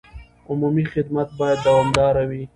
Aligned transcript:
عمومي 0.49 0.83
خدمت 0.93 1.29
باید 1.39 1.59
دوامداره 1.67 2.23
وي. 2.29 2.43